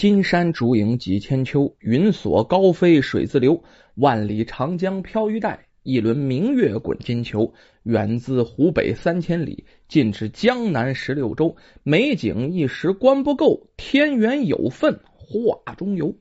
[0.00, 3.62] 金山竹影几千秋，云锁高飞水自流。
[3.96, 7.52] 万里长江飘玉带，一轮明月滚金球。
[7.82, 11.54] 远自湖北三千里，近至江南十六州。
[11.82, 16.14] 美景一时观不够，天缘有份画中游。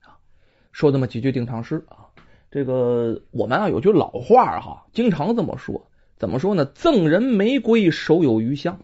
[0.00, 0.16] 啊，
[0.72, 2.08] 说这么几句定场诗啊。
[2.50, 5.90] 这个我们啊有句老话哈，经常这么说。
[6.16, 6.64] 怎么说呢？
[6.64, 8.80] 赠人玫瑰，手有余香。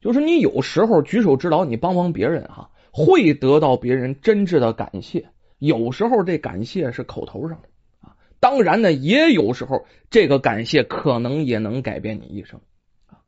[0.00, 2.70] 就是你有时候举手之劳，你帮帮别人哈。
[2.98, 5.28] 会得到别人真挚的感谢，
[5.58, 7.68] 有时候这感谢是口头上的
[8.00, 12.60] 啊，当然呢，也有时候这个感谢可能也能改变你一生
[13.06, 13.22] 啊。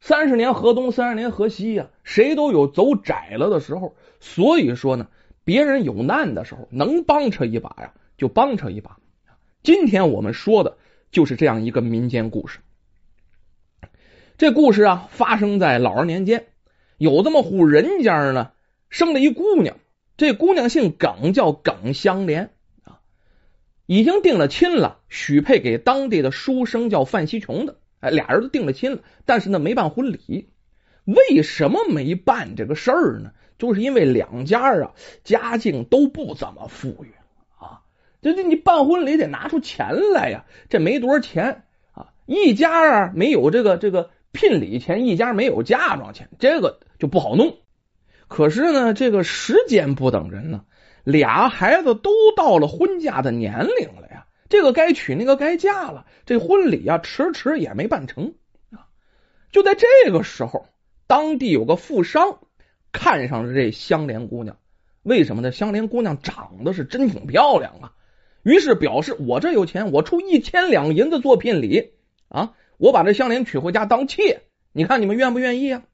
[0.00, 5.06] 三十年河东，三十年河西呀，谁都有走窄了的时候，所以说呢，
[5.44, 8.98] 别人有难的时候，能帮他一把呀，就帮他一把。
[9.62, 10.76] 今天我们说的
[11.12, 12.58] 就是这样一个民间故事。
[14.36, 16.46] 这故事啊，发生在老二年间，
[16.98, 18.50] 有这么户人家呢。
[18.94, 19.76] 生了一姑娘，
[20.16, 22.50] 这姑娘姓耿，叫耿香莲
[22.84, 23.00] 啊，
[23.86, 27.78] 已经定了亲了，许配给当地的书生叫范希琼的。
[27.98, 30.48] 哎，俩人都定了亲了，但是呢，没办婚礼。
[31.06, 33.32] 为什么没办这个事儿呢？
[33.58, 34.92] 就是因为两家啊，
[35.24, 37.10] 家境都不怎么富裕
[37.58, 37.82] 啊。
[38.22, 42.12] 这这，你办婚礼得拿出钱来呀，这没多少钱啊。
[42.26, 47.58] 一家啊没有这个这个聘礼钱，一家没有嫁妆钱，这个就不好弄。
[48.34, 50.64] 可是呢，这个时间不等人呢，
[51.04, 58.34] 俩孩子都到了婚嫁的年龄了呀，这个该娶，那个该嫁了，这婚礼啊，迟迟也没办成
[58.72, 58.90] 啊。
[59.52, 60.66] 就在这个时候，
[61.06, 62.40] 当地有个富商
[62.90, 64.56] 看上了这香莲姑娘，
[65.04, 65.52] 为什么呢？
[65.52, 67.92] 香莲姑娘长得是真挺漂亮啊，
[68.42, 71.92] 于是表示我这有钱，我出一千两银子做聘礼
[72.28, 75.84] 啊，我把这香莲娶回家当妾，你看你们愿不愿意啊？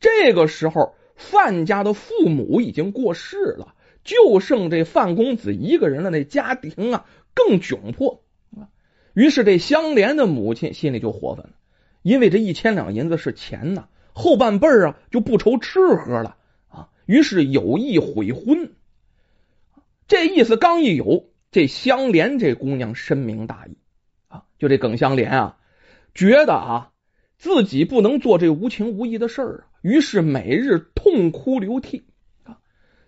[0.00, 3.74] 这个时候，范家的父母已经过世了，
[4.04, 6.10] 就剩这范公子一个人了。
[6.10, 8.22] 那家庭啊，更窘迫
[8.56, 8.68] 啊。
[9.14, 11.52] 于是这香莲的母亲心里就火愤了，
[12.02, 16.36] 因为这一千两银子是钱呐，后半辈儿啊就不愁吃喝了
[16.68, 16.88] 啊。
[17.06, 18.72] 于是有意悔婚，
[20.08, 23.76] 这意思刚一有，这香莲这姑娘深明大义
[24.28, 25.58] 啊，就这耿香莲啊，
[26.14, 26.88] 觉得啊。
[27.38, 32.04] 自己不能做这无情无义的事儿啊，于是每日痛哭流涕
[32.44, 32.58] 啊，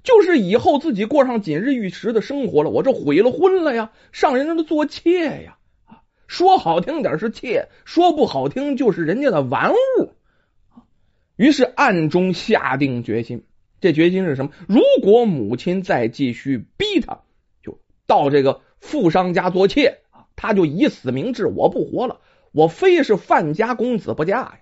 [0.02, 10.12] 就是以后自己过上锦日玉食的生活了，我这悔了婚了呀，上人家的做妾呀啊，说好听点是妾，说不好听就是人家的玩物。
[11.36, 13.44] 于是暗中下定决心，
[13.80, 14.50] 这决心是什么？
[14.68, 17.20] 如果母亲再继续逼他，
[17.62, 22.20] 就到这个富商家做妾啊，他就以死明志，我不活了。
[22.52, 24.58] 我非是范家公子不嫁呀！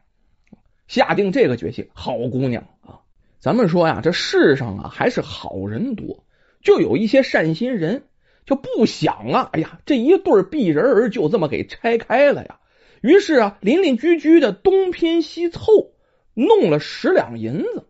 [0.86, 3.00] 下定这个决心，好姑娘啊！
[3.40, 6.24] 咱们说呀，这世上啊还是好人多，
[6.62, 8.04] 就有一些善心人
[8.46, 12.58] 就不想啊，哎呀，这一对璧人儿就这么给拆开了呀。
[13.00, 15.92] 于是啊，邻邻居居的东拼西凑，
[16.34, 17.86] 弄了十两银子，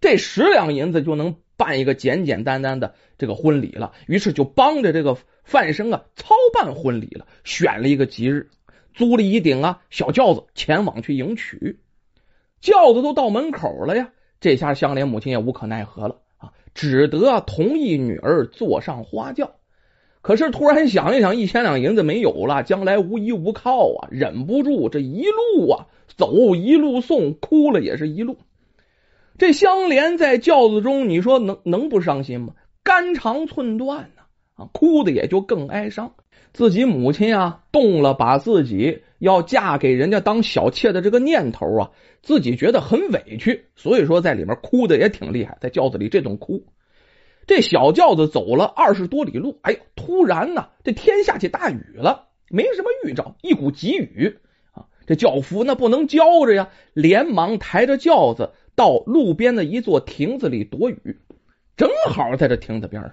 [0.00, 3.92] 这十两银子就能办一个简简单单的这个婚礼了。
[4.06, 8.50] 于是就帮着这个范生啊操办婚礼了，选了一个吉日。
[8.94, 11.80] 租了一顶啊小轿子前往去迎娶，
[12.62, 14.08] 轿子都到门口了呀。
[14.40, 19.50] 这下香莲母亲也无可奈何了啊，只得同意女儿坐上花轿。
[20.22, 25.86] 可是突然想一想，一千两银子没有了，将来无依无靠啊，忍不住这一路啊
[26.16, 28.38] 走一路送，哭了也是一路。
[29.36, 32.54] 这香莲在轿子中，你说能能不伤心吗？
[32.84, 34.22] 肝肠寸断呢
[34.54, 36.14] 啊，哭的也就更哀伤。
[36.52, 41.90] 自己母亲啊，动了把自己要嫁给人家当小妾的这个念头啊，
[42.22, 46.66] 自己觉得很委屈，所以说在里面哭的也挺厉害，在轿子里这种哭。
[47.46, 54.38] 这小轿子走了二十多里路，哎呦，突然呢，这天下起大雨了，没什么预兆，一股急雨
[54.72, 61.16] 啊，这轿夫那不能浇着呀，连忙抬着轿子到路边的一座亭子里躲雨，
[61.76, 63.12] 正好在这亭子边上。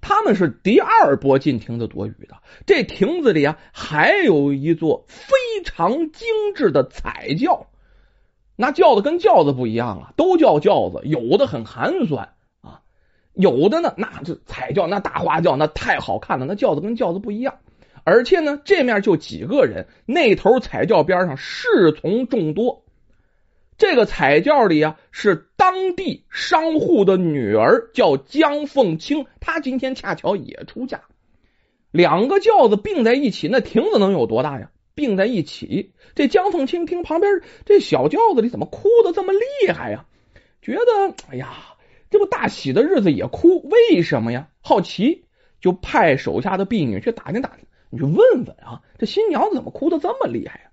[0.00, 2.36] 他们是第二波进亭子躲雨的。
[2.66, 5.34] 这亭子里啊，还有一座非
[5.64, 7.66] 常精致的彩轿。
[8.56, 12.30] 那轿子跟轿子不一样啊，都叫轿子，有的很寒酸
[12.60, 12.80] 啊，
[13.34, 16.46] 有的呢，那这彩轿那大花轿那太好看了。
[16.46, 17.58] 那轿子跟轿子不一样，
[18.02, 22.82] 而且呢，这面就几个人，那头彩轿边上侍从众多。
[23.78, 29.24] 这个彩轿里啊，是当地商户的女儿，叫江凤清。
[29.40, 31.02] 她今天恰巧也出嫁，
[31.90, 34.70] 两个轿子并在一起，那亭子能有多大呀？
[34.94, 40.04] 并在一起，这江凤清听旁边这小轿子里怎么哭的这么厉害呀？
[40.60, 41.54] 觉得哎呀，
[42.10, 44.48] 这这不大喜的日子也哭，为什么呀？
[44.60, 45.24] 好奇，
[45.60, 50.70] 就派手下的婢女去打听打听，你去问问啊，这新娘子怎么哭的这么厉害呀？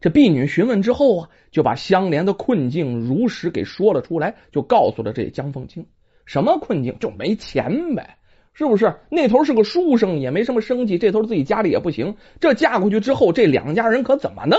[0.00, 5.86] 这婢女询问之后啊，就把香莲的困境如实给说了出来，就告诉了这江凤清，
[6.24, 6.96] 什么困境？
[7.00, 8.16] 就没钱呗。
[8.54, 14.58] 是不是那头是个书生，也没什么生计，这头自己家里也不行，这嫁过去之后，这两家人可怎么弄？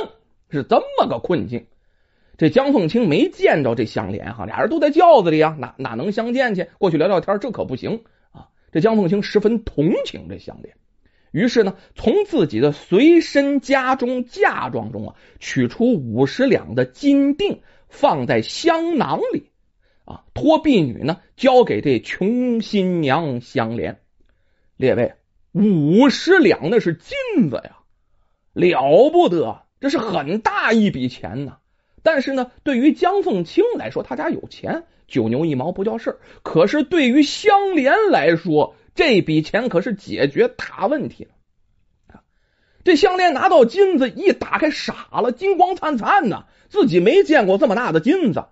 [0.49, 1.65] 是这么个困境。
[2.37, 6.67] 这江凤清没见着这香莲哈，俩人都在轿子里啊，哪哪能相见去？
[6.77, 8.01] 过去聊聊天，这可不行
[8.31, 8.47] 啊。
[8.71, 10.73] 这江凤清十分同情这香莲，
[11.31, 19.51] 于是呢，从自己的随身家中嫁妆中啊，取出五十两的金锭，放在香囊里。
[20.05, 23.99] 啊，托婢女呢，交给这穷新娘香莲。
[24.75, 25.13] 列位，
[25.51, 27.77] 五十两那是金子呀，
[28.53, 31.57] 了不得，这是很大一笔钱呢。
[32.01, 36.19] 但是呢，对于江凤清来说，他家有钱，九牛一毛不叫事儿。
[36.41, 42.21] 可是对于香莲来说，这笔钱可是解决大问题了。
[42.83, 48.43] 这项链拿到金子一打开，傻了，金光灿灿呢，自己没见过这么大的金子。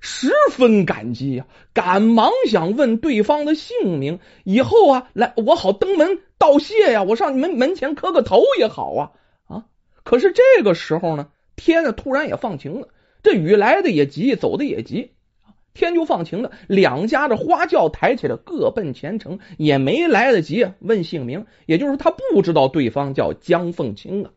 [0.00, 9.10] 十分感激呀，赶忙想问对方的姓名，以后啊，来我好登门道谢呀，我上你们门前磕个头也好啊
[9.48, 9.64] 啊！
[10.04, 12.86] 可是这个时候呢，天呢突然也放晴了，
[13.24, 15.10] 这雨来的也急，走的也急，
[15.78, 24.30] 天就放晴了，两家的花轿抬起来，各奔前程，也没来得及问姓名，也就是他不知道对方叫江凤清啊。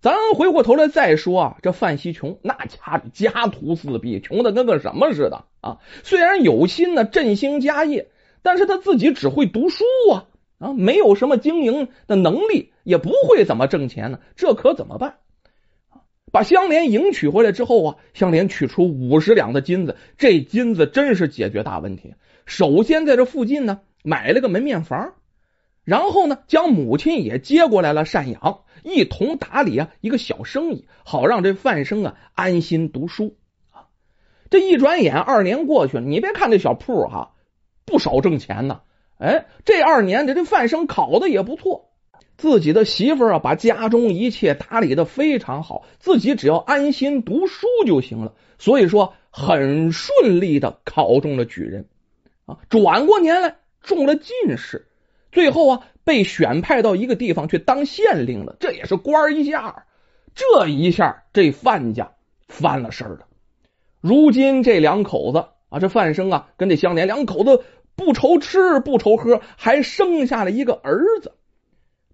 [0.00, 5.78] 咱回过头来再说啊，这范希琼那家家徒四壁，穷的跟个什么似的啊！
[6.04, 8.10] 虽然有心呢振兴家业，
[8.42, 10.26] 但是他自己只会读书啊
[10.60, 15.16] 啊，没有什么经营的能力，也不会怎么挣钱呢，这可怎么办？
[16.30, 22.14] 把香莲迎娶回来之后啊，香莲取出五十两的金子，这金子真是解决大问题。
[22.46, 25.14] 首先在这附近呢买了个门面房。
[25.82, 33.36] 然后呢，将母亲也接过来了赡养，一同打理啊一个小生意，好让这范生啊安心读书
[33.72, 33.88] 啊。
[34.50, 37.32] 这一转眼二年过去了，你别看这小铺哈
[37.86, 38.82] 不少挣钱呢。
[39.18, 41.89] 哎，这二年这这范生考的也不错，
[42.36, 48.34] 自己的媳妇儿啊把家中一切打理的非常好，自己只要安心读书就行了。
[48.58, 51.86] 所以说很顺利的考中了举人
[52.46, 54.86] 啊，转过年来中了进士。
[55.32, 59.86] 最后啊，被选派到一个地方去当县令了，这也是官一下。
[60.34, 62.12] 这一下，这范家
[62.48, 63.26] 翻了身了。
[64.00, 67.62] 如今这两口子啊，这范生啊，跟这香莲两口子
[67.96, 71.32] 不愁吃不愁喝，还生下了一个儿子。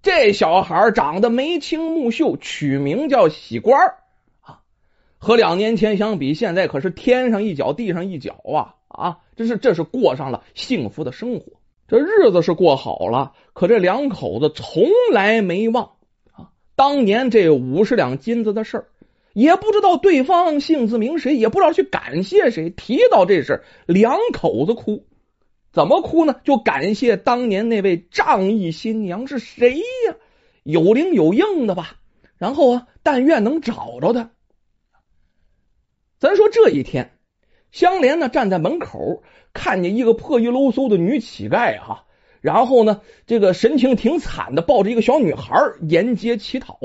[0.06, 3.96] 这小孩长得眉清目秀，取名叫喜官儿
[4.40, 4.60] 啊。
[5.18, 9.18] 和两年前相比，现在可是天上一脚地上一脚啊啊！
[9.34, 11.54] 这是这是过上了幸福的生活。
[11.88, 15.94] 这日子是过好了，可这两口子从来没忘
[16.30, 18.86] 啊当年这五十两金子的事儿，
[19.32, 22.70] 也不知道对方姓字名谁，也不知道去感谢谁。
[22.70, 25.04] 提到这事，两口子哭，
[25.76, 26.40] 怎么哭呢？
[26.42, 30.16] 就感谢当年那位仗义新娘是谁呀？
[30.62, 31.96] 有灵有应的吧？
[32.38, 34.30] 然后啊，但愿能找着他。
[36.18, 37.18] 咱说这一天。
[37.72, 42.06] 香莲呢，站在门口，看见一个破衣喽嗖的女乞丐哈，
[42.40, 46.78] 然后呢，这个神情挺惨的，抱着一个小女孩沿街乞讨，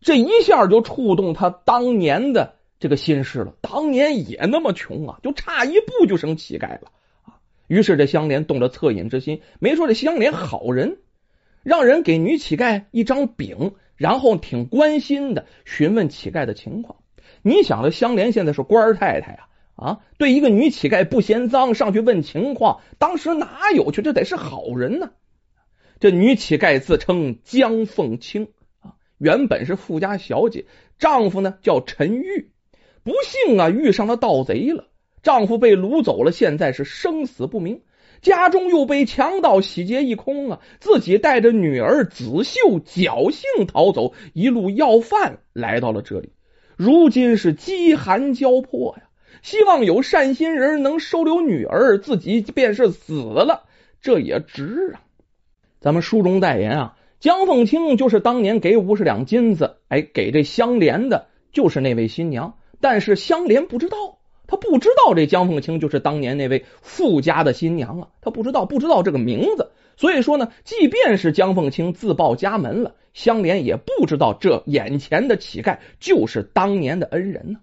[0.00, 3.52] 这一下就触动他当年的这个心事了。
[3.60, 6.92] 当年也那么穷啊，就差一步就成乞丐了。
[7.68, 10.98] 于是这香莲动了恻隐之心，没说这香莲好人，
[11.62, 16.98] 让人给女乞丐一张饼，然后挺关心的询问乞丐的情况。
[17.42, 19.44] 你想，这香莲现在是官太太呀。
[19.76, 24.02] 啊，对一个女乞丐不嫌脏，上去问情况，当时哪有去？
[24.02, 25.12] 这得是好人呢。
[26.00, 28.48] 这女乞丐自称江凤清
[28.80, 30.66] 啊，原本是富家小姐，
[30.98, 32.50] 丈夫呢叫陈玉，
[33.04, 34.87] 不幸啊遇上了盗贼了，
[35.22, 37.82] 丈夫被掳走了，现在是生死不明，
[38.22, 46.30] 家中又被强盗洗劫一空啊，自己带着女儿子秀侥幸逃走，一路要饭来到了这里，
[46.76, 49.04] 如今是饥寒交迫呀。
[49.40, 53.66] 希望有善心人能收留女儿，自己便是死了，
[54.00, 55.00] 这也值啊！
[55.80, 62.58] 咱们书中代言啊，江凤清就是当年给五十两金子，哎，给这香莲的，就是那位新娘。
[62.80, 64.17] 但是香莲不知道，
[64.48, 69.70] 他不知道这江凤清就是当年那位富家的新娘啊，他不知道，不知道这个名字。
[69.96, 77.60] 所以说呢，即便是江凤清自报家门了，香莲也不知道这眼前的乞丐就是当年的恩人呢。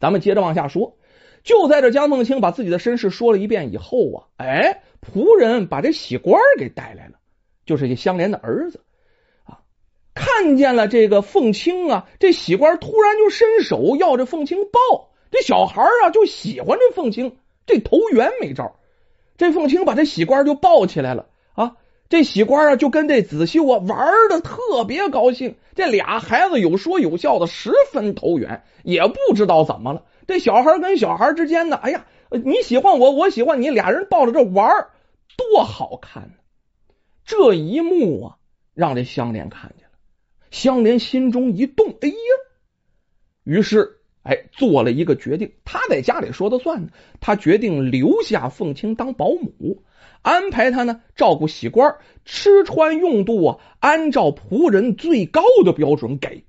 [0.00, 0.96] 咱们接着往下说。
[1.44, 7.18] 就在这江凤清把自己的身世说了一遍以后啊，哎，仆人把这喜官给带来了，
[7.66, 8.80] 就是这香莲的儿子
[9.44, 9.60] 啊，
[10.14, 17.36] 看见了这个凤清啊，这喜官突然就伸手要这凤清抱，这小孩啊就喜欢这凤青，
[17.66, 18.76] 这投缘没招，
[19.36, 21.76] 这凤青把这喜官就抱起来了啊，
[22.08, 30.04] 这喜官啊就跟这子秀啊玩的特别高兴，这俩孩子有说有笑的，十分投缘，也不知道怎么了。
[30.28, 34.86] 这小孩跟小孩之间呢，哎呀，你喜欢我，我喜欢你，俩人抱着这玩
[35.36, 36.34] 多好看呢！
[37.24, 38.36] 这一幕啊，
[38.72, 39.98] 让这香莲看见了，
[40.52, 42.14] 香莲心中一动，哎呀，
[43.42, 46.88] 于是哎做了一个决定，他在家里说的算呢，
[47.20, 49.82] 他决定留下凤青当保姆，
[50.22, 56.44] 安排他呢照顾喜官，吃穿用度啊，按照仆人最高的标准给。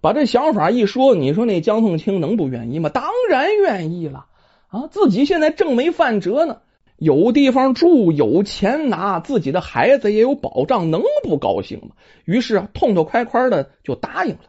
[0.00, 2.88] 把这想法一说，你说那江凤清能不愿意吗？
[2.88, 4.26] 当然愿意了
[4.66, 4.88] 啊！
[4.90, 6.62] 自己现在正没饭辙呢，
[6.96, 11.94] 有地方住，有钱拿，自己的孩子也有保障，能不高兴吗？
[12.24, 14.40] 于是啊，痛痛快快的就答应了。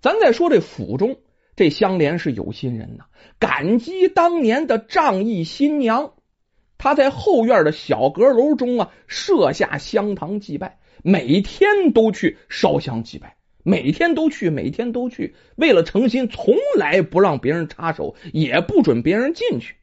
[0.00, 1.18] 咱再说这府中，
[1.56, 3.04] 这香莲是有心人呐，
[3.38, 6.14] 感激当年的仗义新娘，
[6.78, 13.36] 他在后院的小阁楼中啊设下香堂祭拜，每天都去烧香祭拜。
[13.66, 19.76] 每天都去，每天都去，为了诚心，从来不让别人插手，也不准别人进去。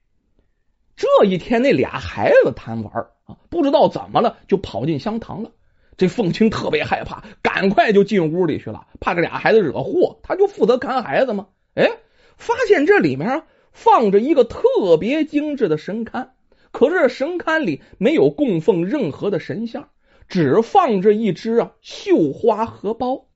[0.95, 2.93] 这一天，那俩孩子贪玩
[3.25, 5.49] 啊，不知道怎么了，就跑进香堂了。
[5.97, 11.47] 这凤青特别害怕，赶快就进屋里去了，怕这俩孩子惹祸，他就负责看孩子嘛。
[11.73, 11.99] 哎，
[12.37, 16.29] 发现这里面放着一个特别精致的神龛，
[16.71, 19.89] 可是神龛里没有供奉任何的神像，
[20.27, 23.27] 只放着一只啊绣花荷包。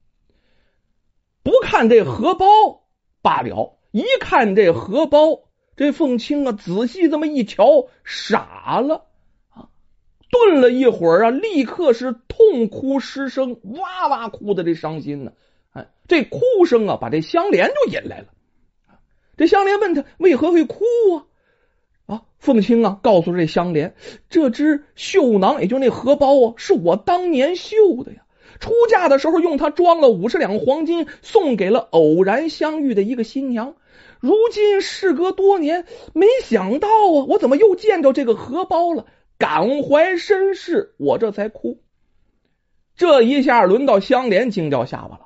[1.43, 2.45] 不看这荷包
[3.21, 5.43] 罢了，一看这荷包，
[5.75, 9.05] 这凤青啊，仔细这么一瞧，傻了
[9.49, 9.69] 啊！
[10.31, 15.33] 顿了一会儿啊，立刻是痛哭失声，哇哇哭的这伤心呢。
[15.75, 18.27] 哎，这哭声啊，把这香莲就引来了。
[19.37, 20.83] 这香莲问他为何会哭
[21.15, 21.25] 啊？
[22.07, 23.93] 啊，凤青啊，告诉这香莲，
[24.29, 28.23] 这只绣囊，也就那荷包啊，是我当年绣的呀。
[28.59, 33.75] 出嫁的时候用它装了五十两黄金，送给了偶然相遇的一个新娘。
[34.21, 39.05] 如今事隔多年，没想到啊，我怎么又见着这个荷包了？
[39.37, 41.81] 感怀身世，我这才哭。
[42.95, 45.24] 这一下轮到香莲惊掉下巴了，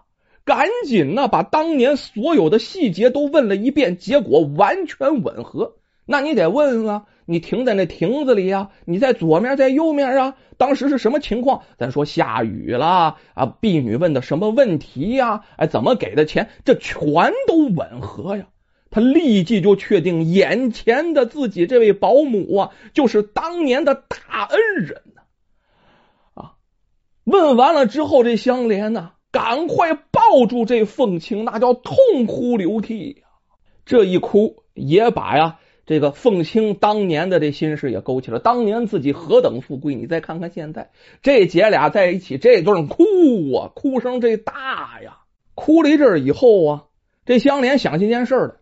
[0.50, 5.76] 赶紧呢把当年所有的细节都问了一遍，结果完全吻合。
[6.08, 7.06] 那你得问啊。
[7.26, 8.72] 你停在那亭子里呀？
[8.86, 10.36] 你在左面，在右面啊？
[10.58, 11.62] 当时是什么情况？
[11.78, 13.46] 咱说下雨了啊？
[13.46, 15.44] 婢女问的什么问题呀？
[15.56, 16.50] 哎，怎么给的钱？
[16.66, 18.48] 这全都吻合呀！
[18.90, 25.22] 他立即就确定眼前的自己这位保姆啊，就是当年的大恩人呐！
[26.34, 26.54] 啊，
[27.26, 29.94] 问完了之后，这香莲呢，赶快
[30.30, 31.96] 抱住这凤青，那叫痛
[32.28, 33.28] 哭流涕呀！
[33.84, 35.58] 这一哭也把呀。
[35.88, 40.92] 这个凤青当年的这心事也勾起了，当年自己何等富贵，你再看看现在，
[41.24, 43.04] 这姐俩在一起这顿哭
[43.56, 45.18] 啊，哭声这大呀，
[45.56, 46.84] 哭了一阵以后啊，
[47.26, 48.58] 这香莲想起件事了，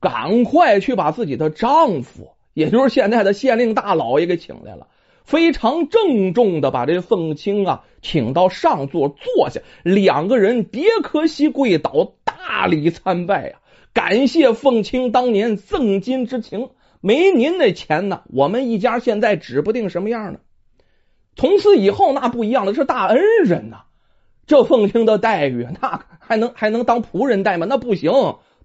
[0.00, 4.88] 赶快去把自己的丈夫，也就是现在的县令大老爷给请来了，
[5.24, 13.58] 非常郑重的把这凤青啊请到上座坐下，两个人叠磕膝跪倒，大礼参拜呀。
[13.94, 20.40] 感谢凤青当年赠金之情，没您那钱呢，我们一家现在指不定什么样呢。
[21.36, 23.82] 从此以后那不一样了，是大恩人呐。
[24.46, 27.66] 这凤青的待遇，那还能还能当仆人待吗？
[27.68, 28.10] 那不行，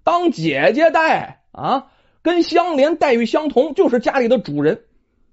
[0.02, 1.86] 当姐姐待啊，
[2.22, 4.80] 跟香莲待遇相同，就是家里的主人。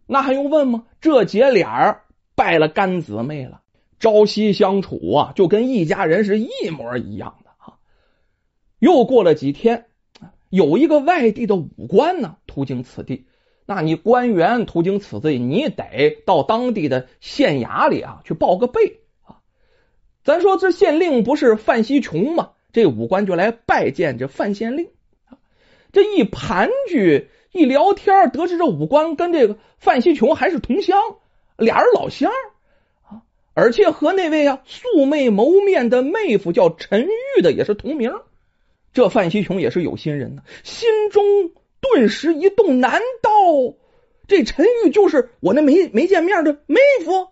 [0.07, 0.85] 那还用问吗？
[1.01, 2.01] 这姐俩
[2.35, 3.61] 拜了干姊妹了，
[3.99, 7.77] 朝夕相处啊，就跟一家人是一模一样的啊。
[8.79, 9.85] 又过了几天，
[10.49, 13.25] 有一个外地的武官呢，途经此地。
[13.65, 19.41] 那你官员途经此地，你得到当地的县衙里啊去报个备啊。
[20.23, 22.51] 咱说这县令不是范希琼吗？
[22.71, 24.89] 这武官就来拜见这范县令。
[25.91, 30.99] 这一盘踞一聊天，得知这武官跟这个范希琼还是同乡，
[31.55, 32.29] 俩人老乡
[33.03, 38.13] 啊，而且和那位啊素昧谋面的妹夫叫陈玉的也是同名。
[38.91, 41.23] 这范希琼也是有心人呢，心中
[41.79, 43.29] 顿时一动，难道
[44.27, 47.29] 这陈玉就是我那没没见面的妹夫？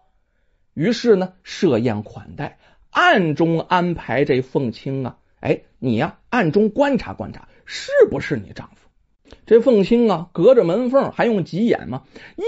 [0.73, 2.59] 于是呢，设宴款待，
[2.91, 8.82] 暗中安排这凤青啊，哎，你呀，暗中观察观察，是不是你丈夫？
[9.45, 12.03] 这凤青啊，隔着门缝还用急眼吗？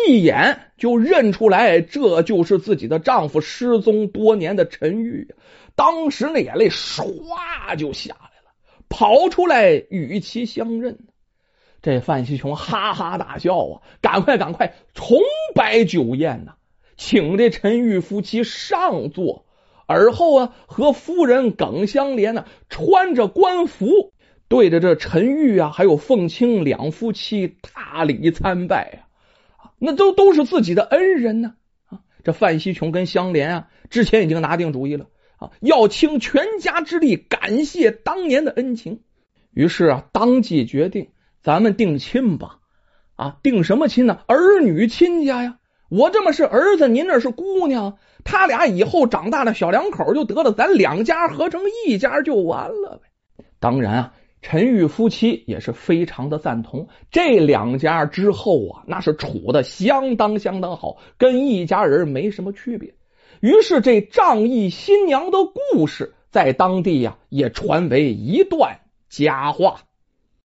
[0.08, 5.36] 一眼就认出来，这就是自己的丈夫失踪多年的陈玉。
[5.76, 8.54] 当时那眼泪唰就下来了，
[8.88, 11.00] 跑出来与其相认。
[11.82, 15.20] 这范西琼哈哈大笑啊，赶快赶快重
[15.54, 16.54] 摆酒宴呐，
[16.98, 19.46] 请这陈玉夫妻上座，
[19.86, 24.14] 而后啊，和夫人耿香莲呢，穿着官服。
[24.48, 29.06] 对着这陈玉啊，还有凤青两夫妻大礼参拜
[29.58, 31.56] 啊，那都都是自己的恩人呢
[31.88, 32.02] 啊！
[32.24, 39.02] 这范希琼跟香莲啊，之前已经拿定主意了啊，要倾全家之力感谢当年的恩情。
[39.52, 41.10] 于是啊，当即决定
[41.42, 42.60] 咱们定亲吧
[43.16, 44.20] 啊，定什么亲呢？
[44.28, 45.58] 儿女亲家呀！
[45.90, 53.44] 我这么是儿子，您那是姑娘，他俩以后长大了，小两口就得了，咱两家合成一家就完了呗。
[53.60, 54.14] 当然啊。
[54.48, 62.94] 陈玉夫妻也是非常的赞同，这两家之后啊，那是处的相当相当好，跟一家人没什么区别。
[63.42, 65.40] 于是这仗义新娘的
[65.74, 69.82] 故事在当地呀，也传为一段佳话。